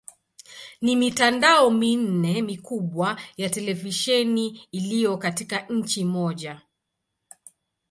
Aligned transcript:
Ni 0.81 0.95
mitandao 0.95 1.69
minne 1.71 2.41
mikubwa 2.41 3.19
ya 3.37 3.49
televisheni 3.49 4.67
iliyo 4.71 5.17
katika 5.17 5.59
nchi 5.69 6.05
moja. 6.05 6.61